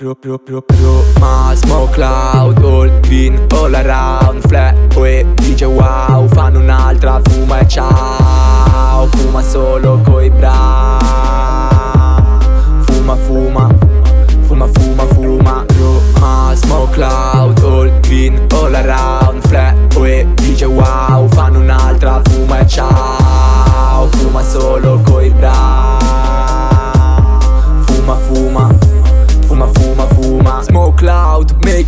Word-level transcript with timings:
Ro- 0.00 0.16
ro- 0.22 0.64
Roma, 0.80 1.56
smoke 1.56 1.92
cloud, 1.94 2.62
all 2.62 2.88
green, 3.00 3.36
all 3.52 3.74
around 3.74 4.46
Flat, 4.46 4.76
e 4.96 5.26
DJ 5.34 5.64
wow, 5.64 6.28
fanno 6.28 6.60
un'altra, 6.60 7.20
fuma 7.24 7.58
e 7.58 7.66
ciao 7.66 9.08
Fuma 9.08 9.42
solo 9.42 10.00
coi 10.04 10.30
bra 10.30 10.77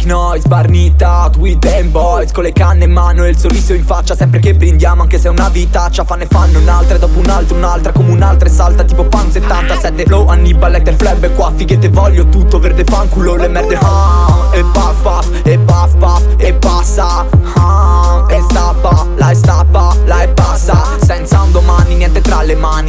make 0.01 0.07
noise, 0.07 0.47
barnit 0.47 1.03
out 1.03 1.37
with 1.37 1.61
them 1.61 1.91
boys. 1.91 2.33
Con 2.33 2.45
le 2.45 2.53
canne 2.53 2.85
in 2.85 2.93
mano 2.93 3.25
e 3.25 3.31
il 3.31 3.39
sorriso 3.39 3.75
in 3.75 3.85
faccia. 3.85 4.15
Sempre 4.15 4.41
che 4.41 4.55
brindiamo 4.55 5.03
anche 5.03 5.19
se 5.19 5.29
è 5.29 5.31
una 5.31 5.49
vitaccia 5.49 6.05
Fanno 6.05 6.23
e 6.23 6.27
fanno 6.27 6.59
un'altra. 6.59 6.97
E 6.97 6.99
dopo 6.99 7.19
un'altra, 7.19 7.57
un'altra 7.57 7.93
Come 7.93 8.13
un'altra 8.13 8.49
e 8.49 8.53
salta 8.53 8.85
tipo 8.85 9.05
pan 9.05 9.31
77 9.31 10.05
Flow, 10.05 10.27
Hannibal, 10.29 10.71
Lecter, 10.73 10.95
flab 10.95 11.25
e 11.25 11.33
qua 11.33 11.53
Fighette 11.55 11.89
voglio 11.89 12.29
tutto, 12.29 12.59
verde 12.59 12.85
fanculo, 12.85 13.37
le 13.37 13.49
merde 13.49 13.79
ah, 13.81 14.51
E 14.53 14.63
puff 14.65 15.03
puff, 15.03 15.41
e 15.45 15.59
puff 15.59 15.97
puff, 15.97 16.27
e 16.37 16.53
passa 16.55 17.40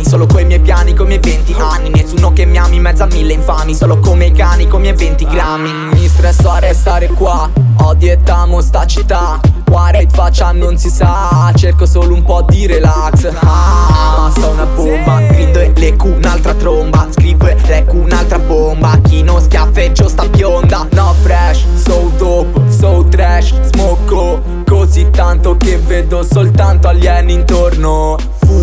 tra 0.02 0.08
le 0.08 0.08
mani 0.08 0.10
Solo 0.10 0.26
coi 0.26 0.46
miei 0.46 0.60
piani, 0.60 0.94
coi 0.94 1.08
miei 1.08 1.20
20 1.20 1.56
anni. 1.58 1.90
Nessuno 1.90 2.34
che 2.34 2.46
mi 2.46 2.58
ami, 2.58 2.80
mezzo 2.80 3.04
a 3.04 3.08
mille 3.08 3.34
infami 3.34 3.76
Solo 3.76 4.00
come 4.00 4.28
i 4.28 4.32
cani, 4.32 4.68
con 4.68 4.80
i 4.80 4.84
miei 4.84 4.96
20 4.96 5.26
grammi. 5.26 5.72
Mi 5.94 6.08
stresso 6.08 6.50
a 6.50 6.60
restare 6.60 7.08
qua 7.08 7.50
Ho 7.78 7.94
dietamo 7.94 8.62
sta 8.62 8.86
città. 8.86 9.40
What 9.70 9.96
it 9.96 10.12
faccia 10.12 10.52
non 10.52 10.78
si 10.78 10.90
sa 10.90 11.52
Cerco 11.56 11.86
solo 11.86 12.14
un 12.14 12.24
po' 12.24 12.44
di 12.48 12.68
relax. 12.68 13.32
Ah, 13.40 14.16
Ma 14.18 14.32
sto 14.36 14.50
una 14.50 14.66
bomba 14.66 15.22
Grido 15.22 15.60
e 15.60 15.72
lecu 15.76 16.08
un'altra 16.08 16.54
tromba. 16.54 17.08
Scrivo 17.12 17.48
e 17.48 17.58
lecu 17.68 17.98
un'altra 17.98 18.40
bomba. 18.40 19.00
Chi 19.04 19.24
non 19.24 19.42
schiaffeggio 19.42 20.08
sta 20.10 20.28
bionda. 20.28 20.88
No 20.92 21.16
fresh, 21.22 21.66
so 21.76 22.12
dope, 22.18 22.70
so 22.70 23.06
trash. 23.10 23.54
Smocco 23.72 24.60
così 24.66 25.10
tanto 25.10 25.58
che 25.58 25.78
vedo 25.78 26.24
soltanto 26.24 26.88
alieni 26.88 27.34
intorno 27.34 28.16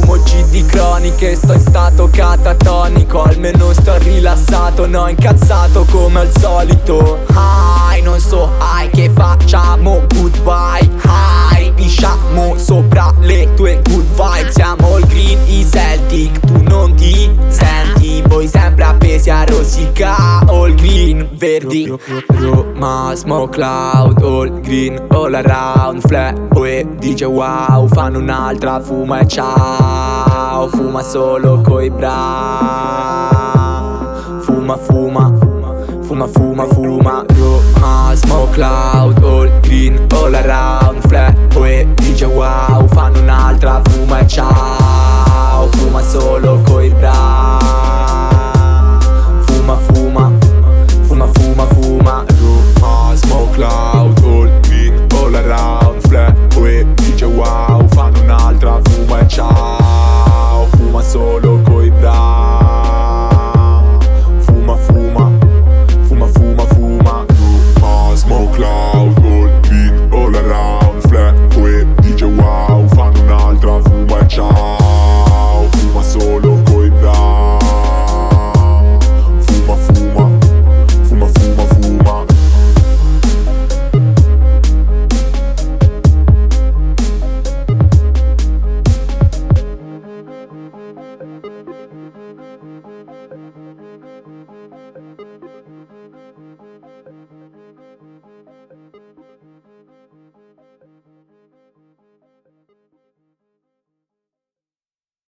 Fumo 0.09 0.23
CD 0.23 0.64
croniche, 0.64 1.37
sto 1.37 1.53
in 1.53 1.61
stato 1.61 2.09
catatonico 2.11 3.25
Almeno 3.25 3.75
sto 3.75 3.98
rilassato, 3.98 4.87
no 4.87 5.06
incazzato 5.06 5.84
come 5.91 6.20
al 6.20 6.31
solito. 6.39 7.27
Hi, 7.28 8.00
non 8.00 8.19
so, 8.19 8.50
hai 8.56 8.89
che 8.89 9.11
facciamo? 9.15 10.06
Goodbye. 10.09 10.89
Hi, 11.05 11.70
pisciamo 11.75 12.56
sopra 12.56 13.12
le 13.20 13.53
tue 13.55 13.83
good 13.83 14.06
vibes 14.15 14.55
Siamo 14.55 14.97
il 14.97 15.05
green, 15.05 15.41
i 15.47 15.67
Celtic, 15.70 16.41
tu 16.41 16.62
non 16.62 16.95
ti 16.95 17.31
senti? 17.48 18.22
Voi 18.27 18.48
sempre 18.48 18.84
appesi 18.84 19.28
a 19.28 19.45
rosica, 19.45 20.17
all 20.17 20.28
green, 20.89 21.28
verdi. 21.33 21.86
Roma, 22.41 23.14
smoke 23.14 23.53
cloud, 23.53 24.22
all 24.22 24.48
green, 24.61 24.98
all 25.11 25.34
around 25.34 26.00
Flat, 26.06 26.39
e 26.56 26.86
DJ 26.98 27.25
wow, 27.25 27.86
fanno 27.89 28.19
un'altra, 28.19 28.81
fuma 28.81 29.20
e 29.20 29.27
ciao. 29.27 30.69
Fuma 30.69 31.03
solo 31.03 31.60
coi 31.60 31.91
bra. 31.91 33.28
Fuma, 34.41 34.77
fuma, 34.77 35.32
fuma, 36.03 36.27
fuma, 36.27 36.66
fuma. 36.66 37.25
Roma, 37.37 38.15
smoke 38.15 38.53
cloud, 38.54 39.22
all 39.22 39.50
green, 39.60 40.06
all 40.12 40.34
around 40.34 41.06
Flat, 41.06 41.37
e 41.56 41.87
DJ 41.94 42.25
wow, 42.25 42.87
fanno 42.88 43.21
un'altra, 43.21 43.82
fuma 43.84 44.21
e 44.21 44.27
ciao. 44.27 45.69
Fuma 45.72 46.03
solo 46.03 46.60
coi 46.62 46.66
bra 46.66 46.68